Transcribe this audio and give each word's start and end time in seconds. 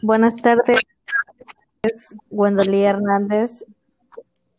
Buenas 0.00 0.36
tardes, 0.36 0.78
Gwendolyn 2.30 2.84
Hernández 2.84 3.64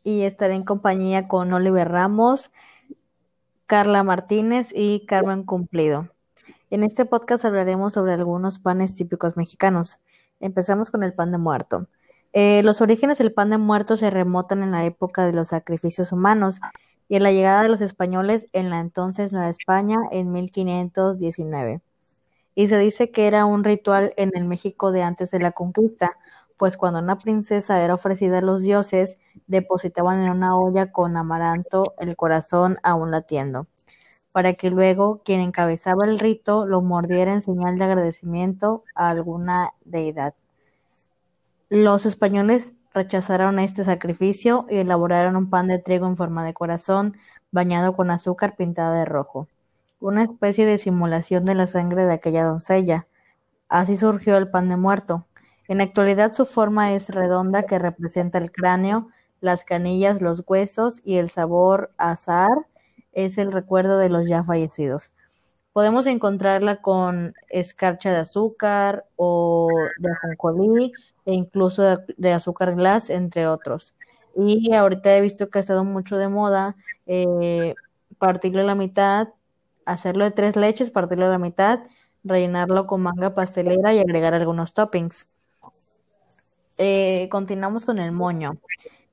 y 0.04 0.24
estaré 0.24 0.56
en 0.56 0.64
compañía 0.64 1.30
con 1.30 1.54
Oliver 1.54 1.88
Ramos, 1.88 2.52
Carla 3.66 4.04
Martínez 4.04 4.74
y 4.76 5.06
Carmen 5.06 5.44
Cumplido. 5.44 6.10
En 6.70 6.84
este 6.84 7.06
podcast 7.06 7.46
hablaremos 7.46 7.94
sobre 7.94 8.16
algunos 8.16 8.60
panes 8.60 8.96
típicos 8.96 9.38
mexicanos. 9.38 10.00
Empezamos 10.42 10.92
con 10.92 11.04
el 11.04 11.14
pan 11.14 11.32
de 11.32 11.38
muerto. 11.38 11.88
Eh, 12.34 12.62
los 12.64 12.82
orígenes 12.82 13.18
del 13.18 13.32
pan 13.32 13.50
de 13.50 13.58
muerto 13.58 13.96
se 13.96 14.10
remontan 14.10 14.62
en 14.62 14.72
la 14.72 14.84
época 14.84 15.26
de 15.26 15.32
los 15.32 15.50
sacrificios 15.50 16.12
humanos 16.12 16.60
y 17.08 17.16
en 17.16 17.24
la 17.24 17.32
llegada 17.32 17.64
de 17.64 17.70
los 17.70 17.80
españoles 17.80 18.48
en 18.52 18.70
la 18.70 18.82
entonces 18.82 19.32
Nueva 19.32 19.50
España 19.50 20.00
en 20.12 20.34
1519. 20.34 21.80
Y 22.56 22.68
se 22.68 22.78
dice 22.78 23.12
que 23.12 23.28
era 23.28 23.46
un 23.46 23.64
ritual 23.64 24.14
en 24.18 24.32
el 24.36 24.46
México 24.46 24.92
de 24.92 25.04
antes 25.04 25.32
de 25.32 25.40
la 25.40 25.52
conquista, 25.52 26.18
pues 26.58 26.76
cuando 26.76 27.00
una 27.00 27.18
princesa 27.18 27.82
era 27.82 27.94
ofrecida 27.94 28.40
a 28.40 28.42
los 28.42 28.62
dioses, 28.62 29.18
depositaban 29.48 30.20
en 30.22 30.30
una 30.30 30.58
olla 30.58 30.92
con 30.92 31.16
amaranto 31.16 31.94
el 32.00 32.18
corazón 32.18 32.80
aún 32.84 33.12
latiendo, 33.12 33.68
para 34.34 34.54
que 34.56 34.70
luego 34.70 35.22
quien 35.24 35.40
encabezaba 35.40 36.06
el 36.06 36.20
rito 36.20 36.66
lo 36.66 36.82
mordiera 36.82 37.34
en 37.34 37.42
señal 37.42 37.78
de 37.78 37.86
agradecimiento 37.86 38.84
a 38.94 39.10
alguna 39.10 39.74
deidad. 39.86 40.34
Los 41.70 42.06
españoles 42.06 42.74
rechazaron 42.94 43.60
este 43.60 43.84
sacrificio 43.84 44.66
y 44.70 44.78
elaboraron 44.78 45.36
un 45.36 45.50
pan 45.50 45.68
de 45.68 45.80
trigo 45.80 46.08
en 46.08 46.18
forma 46.18 46.44
de 46.44 46.54
corazón, 46.54 47.16
bañado 47.52 47.96
con 47.96 48.12
azúcar 48.12 48.56
pintada 48.58 49.00
de 49.00 49.06
rojo, 49.06 49.48
una 50.00 50.24
especie 50.24 50.66
de 50.66 50.78
simulación 50.78 51.46
de 51.46 51.56
la 51.56 51.68
sangre 51.68 52.06
de 52.06 52.14
aquella 52.14 52.44
doncella. 52.44 53.08
Así 53.68 53.96
surgió 53.96 54.38
el 54.38 54.50
pan 54.50 54.70
de 54.70 54.78
muerto. 54.78 55.26
En 55.68 55.82
actualidad 55.82 56.34
su 56.34 56.46
forma 56.46 56.94
es 56.94 57.10
redonda 57.10 57.64
que 57.64 57.78
representa 57.80 58.38
el 58.38 58.52
cráneo, 58.52 59.10
las 59.42 59.64
canillas, 59.64 60.22
los 60.22 60.44
huesos 60.48 61.02
y 61.06 61.18
el 61.18 61.30
sabor 61.30 61.92
azar 61.98 62.50
es 63.12 63.38
el 63.38 63.52
recuerdo 63.52 63.98
de 63.98 64.10
los 64.10 64.28
ya 64.28 64.44
fallecidos. 64.44 65.12
Podemos 65.74 66.08
encontrarla 66.08 66.82
con 66.82 67.36
escarcha 67.50 68.12
de 68.12 68.18
azúcar 68.18 69.06
o 69.16 69.70
de 70.00 70.10
ajonjolí 70.12 70.92
e 71.26 71.34
incluso 71.34 71.84
de, 72.18 72.34
azúcar 72.34 72.76
glass, 72.76 73.10
entre 73.10 73.48
otros. 73.48 73.96
Y 74.36 74.74
ahorita 74.74 75.16
he 75.16 75.22
visto 75.22 75.50
que 75.50 75.60
ha 75.60 75.62
estado 75.62 75.84
mucho 75.84 76.18
de 76.18 76.28
moda 76.28 76.76
eh, 77.06 77.76
partirlo 78.18 78.62
a 78.62 78.66
la 78.66 78.76
mitad, 78.76 79.30
hacerlo 79.92 80.26
de 80.26 80.32
tres 80.32 80.56
leches, 80.56 80.90
partirlo 80.90 81.26
a 81.26 81.30
la 81.30 81.38
mitad, 81.38 81.80
rellenarlo 82.24 82.88
con 82.88 83.02
manga 83.02 83.34
pastelera 83.34 83.94
y 83.94 84.00
agregar 84.00 84.34
algunos 84.34 84.74
toppings. 84.74 85.38
Eh, 86.78 87.28
continuamos 87.30 87.86
con 87.86 88.00
el 88.00 88.12
moño. 88.12 88.58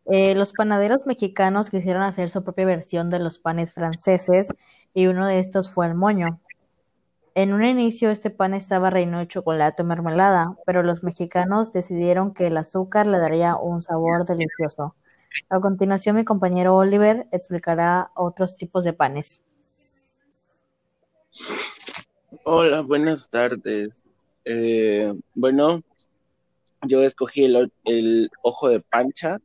Eh, 0.07 0.35
los 0.37 0.53
panaderos 0.53 1.07
mexicanos 1.07 1.71
quisieron 1.71 2.03
hacer 2.03 2.31
su 2.31 2.45
propia 2.45 2.65
versión 2.65 3.11
de 3.11 3.19
los 3.19 3.39
panes 3.39 3.73
franceses 3.73 4.49
y 4.95 5.09
uno 5.09 5.27
de 5.27 5.41
estos 5.41 5.69
fue 5.69 5.87
el 5.87 5.95
moño. 5.95 6.41
En 7.35 7.53
un 7.53 7.65
inicio 7.65 8.11
este 8.11 8.31
pan 8.31 8.55
estaba 8.55 8.89
relleno 8.89 9.19
de 9.19 9.27
chocolate 9.27 9.83
o 9.83 9.85
mermelada, 9.85 10.57
pero 10.65 10.83
los 10.83 11.03
mexicanos 11.03 11.73
decidieron 11.73 12.33
que 12.33 12.47
el 12.47 12.57
azúcar 12.57 13.07
le 13.07 13.19
daría 13.19 13.57
un 13.57 13.83
sabor 13.83 14.25
delicioso. 14.25 14.95
A 15.51 15.61
continuación 15.61 16.17
mi 16.17 16.25
compañero 16.25 16.77
Oliver 16.77 17.27
explicará 17.33 18.11
otros 18.15 18.57
tipos 18.57 18.85
de 18.85 18.93
panes. 18.93 19.43
Hola, 22.43 22.83
buenas 22.83 23.31
tardes. 23.31 24.05
Eh, 24.45 25.13
bueno, 25.35 25.81
yo 26.83 27.05
escogí 27.05 27.45
el, 27.45 28.31
ojo 28.43 28.69
de 28.69 28.81
pancha 28.81 29.39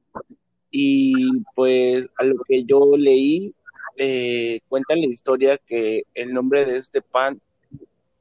y 0.72 1.14
pues 1.56 2.10
a 2.18 2.24
lo 2.24 2.36
que 2.44 2.64
yo 2.64 2.98
leí, 2.98 3.54
eh, 3.98 4.62
cuenta 4.68 4.96
la 4.96 5.06
historia 5.06 5.60
que 5.60 6.04
el 6.16 6.34
nombre 6.34 6.66
de 6.66 6.78
este 6.78 7.02
pan 7.02 7.40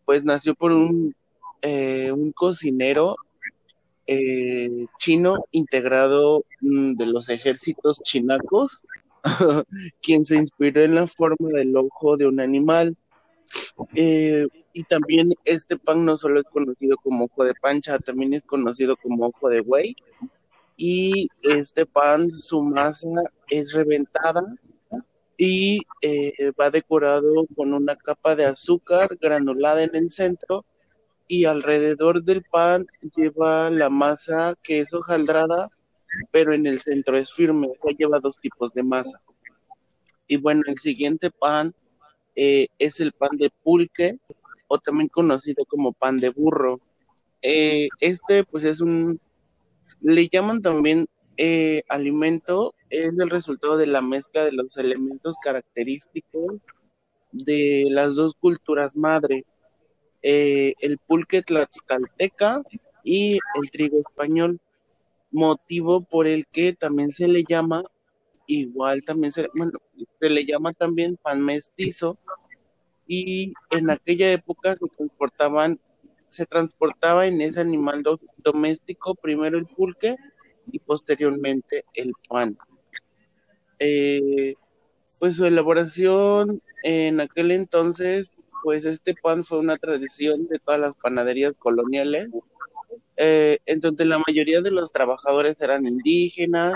pues 0.05 0.25
nació 0.25 0.55
por 0.55 0.73
un, 0.73 1.15
eh, 1.63 2.13
un 2.13 2.33
cocinero 2.33 3.17
eh, 4.07 4.87
chino 4.99 5.45
integrado 5.53 6.45
mm, 6.61 6.95
de 6.95 7.07
los 7.07 7.31
ejércitos 7.31 8.01
chinacos, 8.03 8.83
quien 10.03 10.27
se 10.27 10.37
inspiró 10.37 10.83
en 10.83 10.97
la 10.97 11.07
forma 11.07 11.49
del 11.49 11.75
ojo 11.77 12.19
de 12.19 12.27
un 12.27 12.41
animal. 12.41 12.97
Eh, 13.95 14.47
y 14.73 14.85
también 14.85 15.35
este 15.45 15.77
pan 15.77 16.05
no 16.05 16.17
solo 16.17 16.41
es 16.41 16.47
conocido 16.47 16.97
como 16.99 17.25
ojo 17.25 17.45
de 17.45 17.55
pancha, 17.55 17.99
también 17.99 18.35
es 18.35 18.43
conocido 18.43 18.97
como 18.97 19.27
ojo 19.27 19.49
de 19.49 19.61
buey. 19.61 19.97
Y 20.77 21.29
este 21.43 21.87
pan, 21.87 22.31
su 22.31 22.63
masa 22.63 23.09
es 23.49 23.73
reventada 23.73 24.43
y 25.37 25.81
eh, 26.03 26.53
va 26.59 26.71
decorado 26.71 27.47
con 27.57 27.73
una 27.75 27.97
capa 27.97 28.37
de 28.37 28.45
azúcar 28.45 29.17
granulada 29.21 29.83
en 29.83 29.97
el 29.97 30.11
centro 30.11 30.65
y 31.31 31.45
alrededor 31.45 32.25
del 32.25 32.43
pan 32.43 32.87
lleva 33.17 33.71
la 33.71 33.89
masa 33.89 34.57
que 34.63 34.81
es 34.81 34.93
hojaldrada, 34.93 35.69
pero 36.33 36.53
en 36.53 36.67
el 36.67 36.81
centro 36.81 37.17
es 37.17 37.33
firme, 37.33 37.69
o 37.69 37.75
sea, 37.81 37.97
lleva 37.97 38.19
dos 38.19 38.39
tipos 38.41 38.73
de 38.73 38.83
masa. 38.83 39.23
Y 40.27 40.39
bueno, 40.39 40.63
el 40.67 40.79
siguiente 40.79 41.31
pan 41.31 41.73
eh, 42.35 42.69
es 42.79 43.01
el 43.01 43.13
pan 43.13 43.37
de 43.37 43.51
pulque, 43.63 44.19
o 44.69 44.79
también 44.79 45.09
conocido 45.09 45.65
como 45.65 45.93
pan 45.93 46.21
de 46.21 46.31
burro. 46.31 46.81
Eh, 47.43 47.89
este 48.01 48.45
pues 48.45 48.65
es 48.65 48.81
un, 48.81 49.21
le 50.01 50.29
llaman 50.29 50.61
también 50.63 51.07
eh, 51.37 51.83
alimento 51.89 52.75
es 52.91 53.13
el 53.19 53.31
resultado 53.31 53.79
de 53.79 53.87
la 53.87 54.03
mezcla 54.03 54.45
de 54.45 54.53
los 54.53 54.77
elementos 54.77 55.37
característicos 55.43 56.57
de 57.33 57.87
las 57.91 58.17
dos 58.17 58.35
culturas 58.35 58.97
madre, 58.97 59.45
el 60.23 60.99
pulque 60.99 61.41
tlaxcalteca 61.43 62.63
y 63.05 63.35
el 63.35 63.71
trigo 63.71 64.01
español, 64.01 64.61
motivo 65.31 66.03
por 66.03 66.27
el 66.27 66.47
que 66.47 66.73
también 66.73 67.13
se 67.13 67.29
le 67.29 67.45
llama, 67.49 67.85
igual 68.47 69.03
también 69.03 69.33
se, 69.33 69.49
bueno, 69.55 69.79
se 70.21 70.31
le 70.31 70.45
llama 70.45 70.73
también 70.73 71.17
pan 71.17 71.43
mestizo, 71.43 72.19
y 73.07 73.55
en 73.71 73.91
aquella 73.91 74.33
época 74.33 74.77
se 74.77 74.87
transportaban, 74.87 75.81
se 76.29 76.47
transportaba 76.47 77.27
en 77.27 77.41
ese 77.41 77.61
animal 77.61 78.05
doméstico 78.37 79.17
primero 79.17 79.59
el 79.59 79.67
pulque 79.67 80.15
y 80.71 80.79
posteriormente 80.79 81.85
el 81.95 82.13
pan. 82.29 82.57
Eh, 83.81 84.55
pues 85.19 85.35
su 85.35 85.45
elaboración 85.45 86.63
en 86.85 87.21
aquel 87.21 87.51
entonces, 87.51 88.39
pues 88.63 88.85
este 88.85 89.15
pan 89.15 89.43
fue 89.43 89.59
una 89.59 89.77
tradición 89.77 90.47
de 90.47 90.61
todas 90.61 90.79
las 90.79 90.95
panaderías 90.95 91.55
coloniales, 91.59 92.31
eh, 93.17 93.59
en 93.67 93.81
donde 93.81 94.05
la 94.05 94.23
mayoría 94.25 94.61
de 94.61 94.71
los 94.71 94.93
trabajadores 94.93 95.61
eran 95.61 95.85
indígenas 95.85 96.75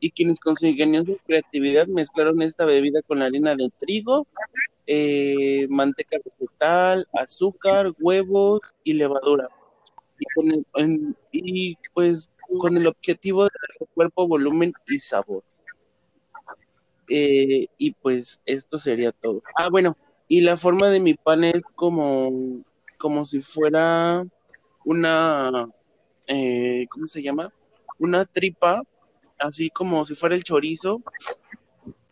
y 0.00 0.10
quienes 0.10 0.40
con 0.40 0.56
su 0.56 0.66
creatividad 1.26 1.86
mezclaron 1.86 2.40
esta 2.42 2.64
bebida 2.64 3.02
con 3.02 3.18
la 3.18 3.26
harina 3.26 3.54
de 3.54 3.70
trigo, 3.78 4.26
eh, 4.86 5.66
manteca 5.68 6.18
vegetal, 6.24 7.06
azúcar, 7.12 7.92
huevos 8.00 8.60
y 8.82 8.94
levadura. 8.94 9.48
y 11.32 11.76
pues 11.94 12.30
con 12.58 12.76
el 12.76 12.86
objetivo 12.86 13.44
de 13.44 13.50
dar 13.50 13.88
cuerpo, 13.94 14.26
volumen 14.26 14.72
y 14.86 14.98
sabor. 14.98 15.44
Eh, 17.08 17.66
y 17.76 17.92
pues 17.92 18.40
esto 18.46 18.78
sería 18.78 19.12
todo. 19.12 19.42
Ah, 19.56 19.68
bueno, 19.68 19.96
y 20.28 20.42
la 20.42 20.56
forma 20.56 20.88
de 20.90 21.00
mi 21.00 21.14
pan 21.14 21.44
es 21.44 21.62
como, 21.74 22.62
como 22.98 23.24
si 23.24 23.40
fuera 23.40 24.24
una, 24.84 25.68
eh, 26.28 26.86
¿cómo 26.88 27.06
se 27.06 27.22
llama? 27.22 27.52
Una 27.98 28.24
tripa, 28.24 28.82
así 29.40 29.70
como 29.70 30.04
si 30.04 30.14
fuera 30.14 30.34
el 30.34 30.44
chorizo, 30.44 31.02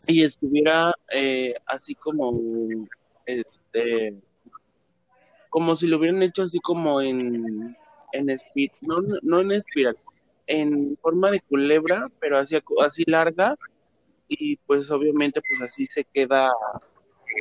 y 0.06 0.22
estuviera 0.22 0.94
eh, 1.12 1.54
así 1.66 1.94
como, 1.94 2.40
este, 3.26 4.14
como 5.50 5.76
si 5.76 5.86
lo 5.86 5.98
hubieran 5.98 6.22
hecho 6.22 6.42
así 6.42 6.58
como 6.60 7.00
en, 7.00 7.76
en 8.12 8.30
espiral, 8.30 8.76
no, 8.80 8.96
no 9.22 9.40
en 9.40 9.52
espiral, 9.52 9.96
en 10.46 10.96
forma 11.02 11.30
de 11.30 11.40
culebra, 11.40 12.10
pero 12.20 12.38
así, 12.38 12.58
así 12.82 13.04
larga, 13.06 13.54
y 14.28 14.56
pues 14.56 14.90
obviamente 14.90 15.40
pues 15.40 15.70
así 15.70 15.86
se 15.86 16.04
queda, 16.04 16.50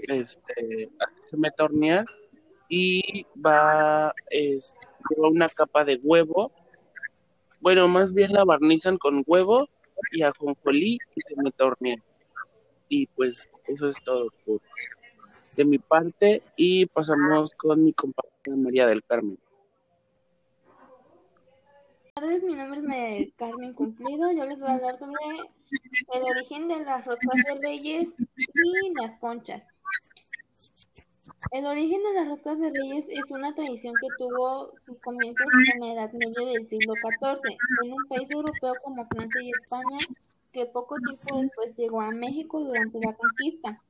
este, 0.07 0.89
así 0.99 1.15
se 1.29 1.37
mete 1.37 1.61
a 1.61 1.65
hornear, 1.65 2.05
y 2.69 3.25
va, 3.43 4.13
es, 4.29 4.75
una 5.15 5.47
capa 5.47 5.85
de 5.85 5.99
huevo, 6.03 6.51
bueno, 7.61 7.87
más 7.87 8.13
bien 8.13 8.33
la 8.33 8.43
barnizan 8.43 8.97
con 8.97 9.23
huevo 9.25 9.69
y 10.11 10.21
ajonjolí 10.21 10.97
y 11.15 11.21
se 11.21 11.35
mete 11.37 11.63
a. 11.63 12.01
Y 12.89 13.07
pues 13.07 13.49
eso 13.67 13.89
es 13.89 14.01
todo 14.03 14.29
de 15.55 15.65
mi 15.65 15.79
parte 15.79 16.41
y 16.55 16.85
pasamos 16.85 17.51
con 17.57 17.83
mi 17.83 17.93
compañera 17.93 18.55
María 18.55 18.87
del 18.87 19.03
Carmen. 19.03 19.37
tardes, 22.13 22.43
mi 22.43 22.55
nombre 22.55 23.21
es 23.21 23.33
Carmen 23.35 23.73
Cumplido. 23.73 24.31
Yo 24.31 24.45
les 24.45 24.59
voy 24.59 24.69
a 24.69 24.73
hablar 24.73 24.97
sobre 24.99 25.13
el 26.13 26.23
origen 26.23 26.67
de 26.67 26.83
las 26.83 27.05
roscas 27.05 27.43
de 27.43 27.67
reyes 27.67 28.09
y 28.17 28.93
las 29.01 29.19
conchas. 29.19 29.63
El 31.51 31.67
origen 31.67 32.01
de 32.01 32.13
las 32.13 32.27
roscas 32.27 32.59
de 32.59 32.71
reyes 32.71 33.05
es 33.09 33.29
una 33.29 33.53
tradición 33.53 33.93
que 34.01 34.07
tuvo 34.17 34.73
sus 34.85 34.97
comienzos 35.01 35.45
en 35.75 35.81
la 35.81 35.93
Edad 35.93 36.11
Media 36.13 36.51
del 36.51 36.67
siglo 36.67 36.93
XIV, 36.95 37.57
en 37.83 37.93
un 37.93 38.07
país 38.07 38.29
europeo 38.31 38.73
como 38.83 39.07
Francia 39.07 39.41
y 39.43 39.49
España, 39.51 39.97
que 40.51 40.65
poco 40.65 40.95
tiempo 40.97 41.39
después 41.39 41.77
llegó 41.77 42.01
a 42.01 42.09
México 42.09 42.59
durante 42.59 42.99
la 42.99 43.13
conquista. 43.13 43.81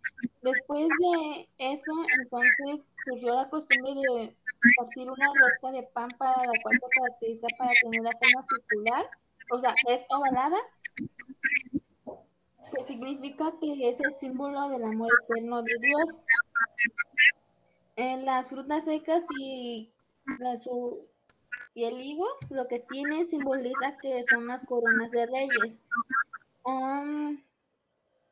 Después 0.42 0.88
de 1.00 1.48
eso, 1.58 1.92
entonces 2.20 2.82
surgió 3.06 3.36
la 3.36 3.50
costumbre 3.50 3.94
de 3.94 4.36
partir 4.78 5.10
una 5.10 5.28
rosca 5.40 5.72
de 5.72 5.84
pan 5.84 6.10
para 6.18 6.44
la 6.44 6.52
cual 6.62 6.76
se 6.76 7.00
caracteriza 7.00 7.48
para 7.58 7.72
tener 7.82 8.02
la 8.02 8.12
forma 8.12 8.46
circular, 8.50 9.10
o 9.52 9.60
sea, 9.60 9.74
es 9.88 10.02
ovalada, 10.10 10.58
que 12.76 12.86
significa 12.86 13.54
que 13.62 13.90
es 13.90 14.00
el 14.02 14.16
símbolo 14.20 14.68
del 14.70 14.84
amor 14.84 15.10
eterno 15.30 15.62
de 15.64 15.74
Dios. 15.82 16.10
En 17.98 18.26
las 18.26 18.48
frutas 18.48 18.86
secas 18.86 19.24
y, 19.40 19.92
y 21.74 21.84
el 21.84 22.00
higo, 22.00 22.28
lo 22.52 22.68
que 22.68 22.80
tiene 22.80 23.26
simboliza 23.26 23.98
que 24.00 24.24
son 24.30 24.46
las 24.46 24.64
coronas 24.66 25.10
de 25.10 25.26
reyes. 25.26 25.74
Um, 26.64 27.42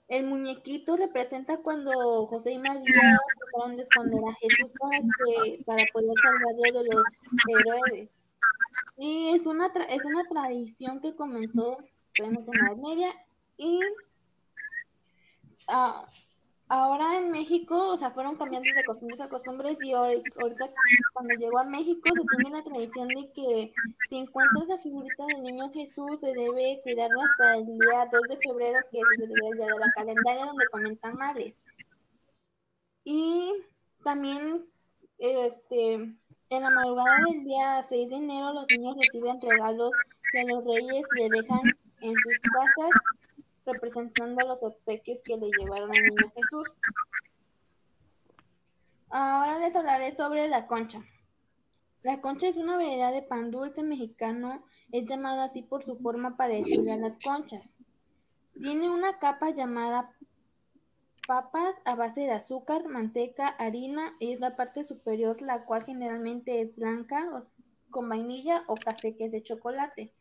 el 0.07 0.25
muñequito 0.27 0.95
representa 0.97 1.57
cuando 1.57 2.27
José 2.27 2.51
y 2.51 2.59
María 2.59 2.83
trataron 3.39 3.75
de 3.75 3.83
esconder 3.83 4.21
a 4.29 4.33
Jesús 4.35 4.69
para, 4.79 5.00
que, 5.00 5.63
para 5.65 5.83
poder 5.91 6.13
salvarlo 6.21 6.79
de 6.79 6.88
los 6.88 7.03
héroes. 7.47 8.09
Y 8.97 9.29
es 9.35 9.47
una, 9.47 9.73
es 9.89 10.06
una 10.06 10.23
tradición 10.29 11.01
que 11.01 11.15
comenzó 11.15 11.79
en 12.19 12.33
la 12.35 12.39
Edad 12.39 12.77
Media 12.77 13.09
y 13.57 13.79
uh, 15.69 16.06
ahora 16.67 17.17
en 17.17 17.31
México, 17.31 17.89
o 17.89 17.97
sea, 17.97 18.12
fueron 18.12 18.35
cambiando 18.35 18.69
de 18.75 18.83
costumbres 18.83 19.21
a 19.21 19.29
costumbres 19.29 19.77
y 19.81 19.94
ahorita 19.94 20.69
cuando 21.13 21.33
llegó 21.35 21.59
a 21.59 21.63
México 21.63 22.09
se 22.13 22.38
tiene 22.38 22.57
la 22.57 22.63
tradición 22.63 23.07
de 23.09 23.31
que 23.31 23.73
si 24.09 24.17
encuentras 24.17 24.67
la 24.67 24.77
figurita 24.79 25.25
del 25.27 25.44
niño 25.44 25.71
Jesús 25.71 26.19
se 26.19 26.31
debe 26.31 26.81
cuidarlo 26.83 27.21
hasta 27.21 27.59
el 27.59 27.65
día 27.65 28.09
2 28.12 28.21
de 28.29 28.38
febrero, 28.38 28.79
que 28.91 28.97
es 28.97 29.19
el 29.19 29.29
día 29.29 29.65
de 29.65 29.79
la 29.79 29.91
calendaria 29.95 30.45
donde 30.45 30.67
comentan 30.71 31.15
males. 31.15 31.53
Y 33.03 33.51
también 34.03 34.65
este 35.19 35.94
en 36.50 36.61
la 36.61 36.69
madrugada 36.69 37.18
del 37.31 37.44
día 37.44 37.85
6 37.89 38.09
de 38.09 38.15
enero 38.15 38.53
los 38.53 38.68
niños 38.69 38.95
reciben 38.97 39.39
regalos 39.41 39.91
que 40.31 40.44
los 40.47 40.63
reyes 40.63 41.06
le 41.19 41.29
dejan 41.29 41.61
en 42.01 42.13
sus 42.18 42.38
casas 42.39 42.91
representando 43.65 44.47
los 44.47 44.63
obsequios 44.63 45.21
que 45.23 45.38
le 45.38 45.50
llevaron 45.57 45.89
al 45.89 46.01
niño 46.01 46.31
Jesús. 46.33 46.67
Ahora 49.09 49.59
les 49.59 49.75
hablaré 49.75 50.12
sobre 50.12 50.47
la 50.47 50.67
concha. 50.67 51.03
La 52.03 52.21
concha 52.21 52.47
es 52.47 52.57
una 52.57 52.75
variedad 52.75 53.12
de 53.12 53.23
pan 53.23 53.50
dulce 53.50 53.81
mexicano, 53.81 54.63
es 54.91 55.06
llamado 55.06 55.41
así 55.41 55.63
por 55.63 55.83
su 55.83 55.95
forma 55.95 56.38
parecida 56.38 56.94
a 56.94 56.97
las 56.97 57.17
conchas. 57.23 57.62
Tiene 58.53 58.89
una 58.89 59.17
capa 59.19 59.50
llamada 59.50 60.13
papas 61.25 61.75
a 61.85 61.95
base 61.95 62.21
de 62.21 62.31
azúcar, 62.31 62.88
manteca, 62.88 63.47
harina 63.47 64.13
y 64.19 64.33
es 64.33 64.39
la 64.39 64.56
parte 64.56 64.85
superior 64.85 65.41
la 65.41 65.65
cual 65.65 65.83
generalmente 65.83 66.61
es 66.61 66.75
blanca 66.75 67.25
con 67.89 68.09
vainilla 68.09 68.63
o 68.68 68.75
café 68.75 69.15
que 69.15 69.25
es 69.25 69.31
de 69.31 69.41
chocolate. 69.41 70.13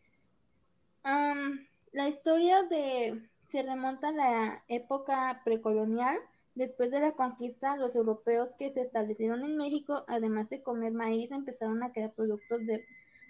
la 1.03 2.09
historia 2.09 2.63
de 2.63 3.29
se 3.55 3.63
remonta 3.63 4.09
a 4.09 4.11
la 4.11 4.65
época 4.67 5.41
precolonial. 5.45 6.19
Después 6.57 6.91
de 6.91 6.99
la 6.99 7.13
conquista, 7.13 7.77
los 7.77 7.95
europeos 7.95 8.49
que 8.59 8.73
se 8.73 8.81
establecieron 8.81 9.45
en 9.45 9.57
México, 9.57 10.05
además 10.09 10.49
de 10.51 10.61
comer 10.61 10.93
maíz, 10.93 11.31
empezaron 11.31 11.85
a 11.85 11.93
crear 11.93 12.13
productos 12.15 12.67
de, 12.67 12.85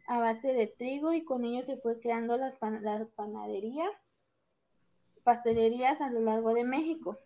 a 0.06 0.19
base 0.21 0.55
de 0.55 0.67
trigo 0.67 1.12
y 1.12 1.25
con 1.25 1.44
ello 1.44 1.62
se 1.67 1.76
fue 1.76 2.00
creando 2.00 2.38
las, 2.38 2.56
las 2.81 3.06
panaderías, 3.09 3.91
pastelerías 5.25 6.00
a 6.00 6.09
lo 6.09 6.21
largo 6.21 6.55
de 6.55 6.65
México. 6.65 7.19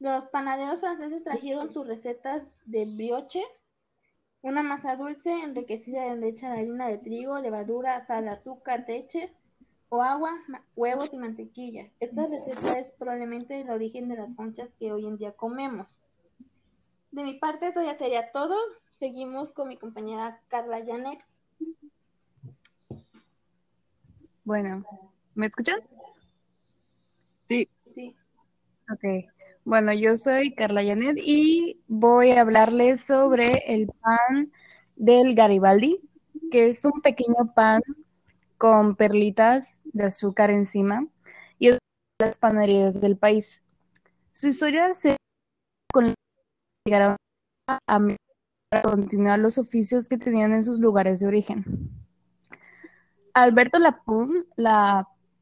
Los 0.00 0.26
panaderos 0.26 0.80
franceses 0.80 1.22
trajeron 1.22 1.72
sus 1.72 1.86
recetas 1.86 2.42
de 2.64 2.84
brioche, 2.84 3.44
una 4.42 4.64
masa 4.64 4.96
dulce 4.96 5.30
enriquecida 5.30 6.02
de 6.10 6.16
leche 6.16 6.48
de 6.48 6.52
harina 6.52 6.88
de 6.88 6.98
trigo, 6.98 7.38
levadura, 7.38 8.04
sal, 8.08 8.26
azúcar, 8.26 8.84
leche, 8.88 9.32
o 9.88 10.02
agua, 10.02 10.32
huevos 10.74 11.12
y 11.12 11.18
mantequilla. 11.18 11.90
Esta 12.00 12.22
receta 12.22 12.78
es 12.78 12.90
probablemente 12.90 13.60
el 13.60 13.70
origen 13.70 14.08
de 14.08 14.16
las 14.16 14.34
conchas 14.34 14.68
que 14.78 14.92
hoy 14.92 15.06
en 15.06 15.16
día 15.16 15.32
comemos. 15.32 15.88
De 17.10 17.22
mi 17.22 17.34
parte, 17.34 17.68
eso 17.68 17.82
ya 17.82 17.96
sería 17.96 18.32
todo. 18.32 18.56
Seguimos 18.98 19.52
con 19.52 19.68
mi 19.68 19.76
compañera 19.76 20.40
Carla 20.48 20.82
Janet. 20.84 21.20
Bueno, 24.44 24.84
¿me 25.34 25.46
escuchan? 25.46 25.80
Sí. 27.48 27.68
Sí. 27.94 28.16
Ok. 28.92 29.28
Bueno, 29.64 29.92
yo 29.92 30.16
soy 30.16 30.54
Carla 30.54 30.84
Janet 30.84 31.16
y 31.18 31.80
voy 31.88 32.30
a 32.30 32.42
hablarles 32.42 33.00
sobre 33.00 33.44
el 33.66 33.88
pan 34.00 34.52
del 34.94 35.34
Garibaldi, 35.34 36.00
que 36.50 36.68
es 36.68 36.84
un 36.84 37.00
pequeño 37.02 37.52
pan 37.54 37.82
con 38.58 38.96
perlitas 38.96 39.82
de 39.84 40.04
azúcar 40.04 40.50
encima 40.50 41.06
y 41.58 41.70
las 42.20 42.38
panaderías 42.38 43.00
del 43.00 43.16
país. 43.16 43.62
Su 44.32 44.48
historia 44.48 44.94
se 44.94 45.16
con 45.92 46.14
llegar 46.84 47.16
a, 47.68 48.00
continuar 48.82 49.38
los 49.38 49.58
oficios 49.58 50.08
que 50.08 50.18
tenían 50.18 50.52
en 50.52 50.62
sus 50.62 50.78
lugares 50.78 51.20
de 51.20 51.26
origen. 51.26 51.64
Alberto 53.32 53.78
la 53.78 54.02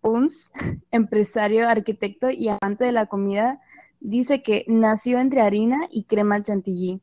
Punz, 0.00 0.50
empresario, 0.90 1.69
arquitecto 1.69 2.31
y 2.31 2.49
amante 2.49 2.84
de 2.84 2.93
la 2.93 3.06
comida, 3.06 3.61
dice 4.00 4.43
que 4.43 4.64
nació 4.69 5.19
entre 5.19 5.40
harina 5.40 5.88
y 5.90 6.05
crema 6.05 6.43
chantilly 6.43 7.00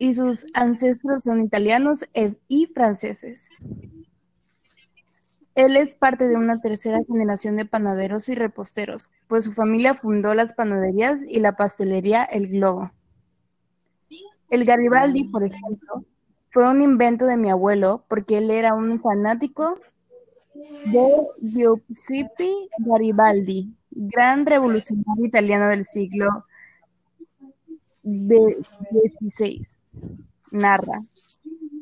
y 0.00 0.14
sus 0.14 0.46
ancestros 0.54 1.22
son 1.22 1.42
italianos 1.42 2.06
e, 2.14 2.34
y 2.48 2.66
franceses. 2.66 3.50
Él 5.54 5.76
es 5.76 5.94
parte 5.94 6.28
de 6.28 6.36
una 6.36 6.60
tercera 6.60 7.00
generación 7.04 7.56
de 7.56 7.64
panaderos 7.64 8.28
y 8.28 8.34
reposteros, 8.34 9.08
pues 9.26 9.44
su 9.44 9.52
familia 9.52 9.94
fundó 9.94 10.34
las 10.34 10.54
panaderías 10.54 11.24
y 11.26 11.40
la 11.40 11.56
pastelería 11.56 12.24
El 12.24 12.48
Globo. 12.48 12.90
El 14.48 14.64
Garibaldi, 14.64 15.24
por 15.24 15.44
ejemplo, 15.44 16.04
fue 16.50 16.68
un 16.68 16.82
invento 16.82 17.26
de 17.26 17.36
mi 17.36 17.50
abuelo 17.50 18.04
porque 18.08 18.38
él 18.38 18.50
era 18.50 18.74
un 18.74 19.00
fanático 19.00 19.78
de 20.86 21.08
Giuseppe 21.40 22.50
Garibaldi, 22.78 23.72
gran 23.90 24.46
revolucionario 24.46 25.24
italiano 25.24 25.68
del 25.68 25.84
siglo 25.84 26.26
XVI. 28.02 29.60
Narra. 30.50 31.00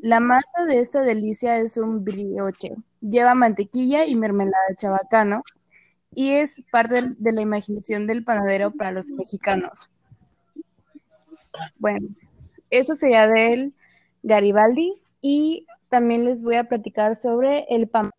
La 0.01 0.21
masa 0.21 0.65
de 0.67 0.81
esta 0.81 1.03
delicia 1.03 1.59
es 1.59 1.77
un 1.77 2.05
brioche 2.05 2.77
Lleva 3.01 3.35
mantequilla 3.35 4.07
y 4.07 4.15
mermelada 4.15 4.63
de 4.69 4.77
chabacano 4.77 5.43
y 6.15 6.31
es 6.31 6.63
parte 6.71 7.03
de 7.17 7.33
la 7.33 7.43
imaginación 7.43 8.07
del 8.07 8.25
panadero 8.25 8.71
para 8.71 8.93
los 8.93 9.11
mexicanos. 9.11 9.91
Bueno, 11.79 12.09
eso 12.71 12.97
sería 12.97 13.27
del 13.27 13.73
Garibaldi 14.23 14.95
y 15.21 15.67
también 15.89 16.25
les 16.25 16.43
voy 16.43 16.57
a 16.57 16.65
platicar 16.65 17.17
sobre 17.17 17.65
el 17.69 17.89
pan. 17.89 18.11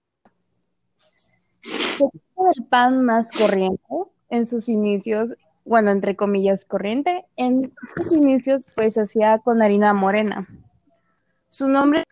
el 1.62 2.66
pan 2.66 3.04
más 3.04 3.32
corriente 3.32 3.84
en 4.30 4.48
sus 4.48 4.70
inicios, 4.70 5.36
bueno, 5.66 5.92
entre 5.92 6.16
comillas, 6.16 6.66
corriente, 6.66 7.26
en 7.36 7.74
sus 7.98 8.16
inicios 8.16 8.66
pues 8.76 8.98
hacía 8.98 9.40
con 9.40 9.62
harina 9.62 9.94
morena. 9.94 10.48
Su 11.50 11.68
nombre, 11.68 12.04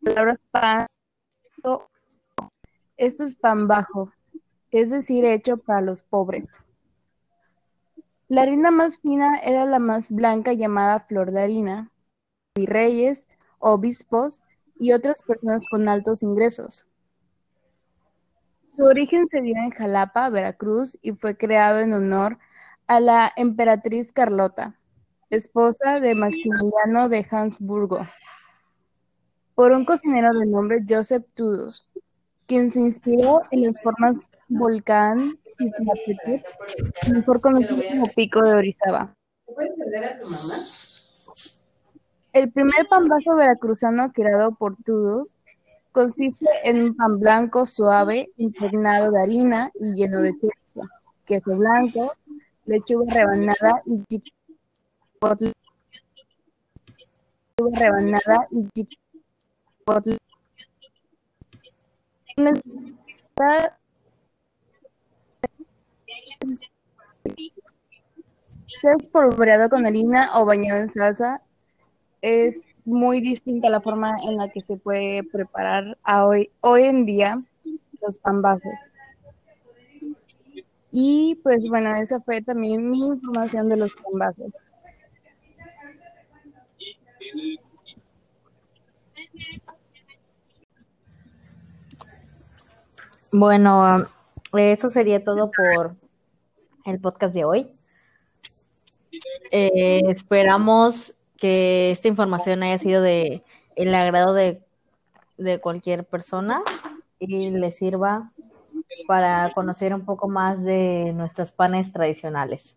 palabras 0.00 0.38
pan 0.52 0.86
esto 2.96 3.24
es 3.24 3.34
pan 3.34 3.66
bajo, 3.66 4.12
es 4.70 4.90
decir, 4.90 5.24
hecho 5.24 5.58
para 5.58 5.80
los 5.80 6.02
pobres. 6.02 6.62
La 8.28 8.42
harina 8.42 8.70
más 8.70 8.98
fina 8.98 9.38
era 9.38 9.64
la 9.64 9.80
más 9.80 10.10
blanca 10.10 10.52
llamada 10.52 11.00
flor 11.00 11.32
de 11.32 11.42
harina, 11.42 11.90
virreyes, 12.54 13.26
obispos 13.58 14.42
y 14.78 14.92
otras 14.92 15.22
personas 15.22 15.66
con 15.68 15.88
altos 15.88 16.22
ingresos. 16.22 16.86
Su 18.68 18.84
origen 18.84 19.26
se 19.26 19.42
dio 19.42 19.56
en 19.56 19.70
Jalapa, 19.70 20.30
Veracruz, 20.30 20.98
y 21.02 21.12
fue 21.12 21.36
creado 21.36 21.80
en 21.80 21.92
honor 21.92 22.38
a 22.86 23.00
la 23.00 23.32
emperatriz 23.36 24.12
Carlota, 24.12 24.78
esposa 25.30 25.98
de 26.00 26.14
Maximiliano 26.14 27.08
de 27.08 27.26
Habsburgo, 27.28 28.06
por 29.56 29.72
un 29.72 29.84
cocinero 29.86 30.32
de 30.34 30.46
nombre 30.46 30.84
Joseph 30.88 31.24
Tudus. 31.34 31.88
quien 32.46 32.70
se 32.70 32.80
inspiró 32.80 33.42
en 33.50 33.62
las 33.62 33.82
formas 33.82 34.30
volcán 34.48 35.36
Iztaccíhuatl, 35.58 37.12
mejor 37.12 37.40
conocido 37.40 37.82
como 37.90 38.06
Pico 38.08 38.42
de 38.42 38.54
Orizaba. 38.54 39.14
El 42.32 42.52
primer 42.52 42.86
pambazo 42.88 43.34
veracruzano 43.34 44.12
creado 44.12 44.52
por 44.52 44.76
Tudos 44.84 45.38
consiste 45.90 46.46
en 46.62 46.82
un 46.82 46.94
pan 46.94 47.18
blanco 47.18 47.64
suave, 47.64 48.30
impregnado 48.36 49.10
de 49.10 49.22
harina 49.22 49.70
y 49.80 49.94
lleno 49.94 50.20
de 50.20 50.34
chorizo, 50.38 50.82
queso 51.24 51.56
blanco, 51.56 52.12
lechuga 52.66 53.14
rebanada 53.14 53.82
y 53.86 54.04
chipotle, 54.04 55.52
rebanada 57.56 58.46
y 58.50 58.68
chipotle. 58.68 59.05
Está 62.36 63.78
sea 68.80 68.92
espolvoreado 68.98 69.68
con 69.70 69.86
harina 69.86 70.30
o 70.38 70.44
bañado 70.44 70.80
en 70.80 70.88
salsa, 70.88 71.40
es 72.20 72.66
muy 72.84 73.20
distinta 73.20 73.70
la 73.70 73.80
forma 73.80 74.16
en 74.24 74.36
la 74.36 74.48
que 74.48 74.60
se 74.60 74.76
puede 74.76 75.22
preparar 75.22 75.96
hoy, 76.04 76.50
hoy 76.60 76.82
en 76.84 77.06
día 77.06 77.42
los 78.02 78.18
pambazos. 78.18 78.74
Y 80.90 81.38
pues 81.42 81.68
bueno, 81.68 81.94
esa 81.94 82.20
fue 82.20 82.42
también 82.42 82.90
mi 82.90 83.06
información 83.06 83.68
de 83.68 83.76
los 83.76 83.92
pambazos. 83.94 84.52
Bueno, 93.32 94.06
eso 94.52 94.90
sería 94.90 95.22
todo 95.24 95.50
por 95.50 95.96
el 96.84 97.00
podcast 97.00 97.34
de 97.34 97.44
hoy. 97.44 97.68
Eh, 99.50 100.02
esperamos 100.08 101.14
que 101.36 101.90
esta 101.90 102.08
información 102.08 102.62
haya 102.62 102.78
sido 102.78 103.02
de 103.02 103.42
el 103.74 103.94
agrado 103.94 104.32
de, 104.34 104.62
de 105.36 105.60
cualquier 105.60 106.04
persona 106.04 106.62
y 107.18 107.50
le 107.50 107.72
sirva 107.72 108.32
para 109.06 109.52
conocer 109.54 109.94
un 109.94 110.04
poco 110.04 110.28
más 110.28 110.62
de 110.62 111.12
nuestros 111.14 111.52
panes 111.52 111.92
tradicionales. 111.92 112.74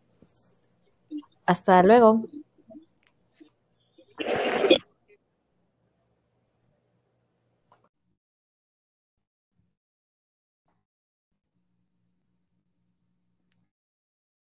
Hasta 1.46 1.82
luego. 1.84 2.24